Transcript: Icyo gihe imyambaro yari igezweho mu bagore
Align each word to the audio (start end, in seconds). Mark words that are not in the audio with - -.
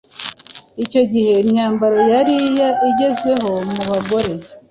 Icyo 0.83 1.01
gihe 1.11 1.33
imyambaro 1.43 1.97
yari 2.13 2.35
igezweho 2.89 3.51
mu 3.75 3.83
bagore 3.89 4.31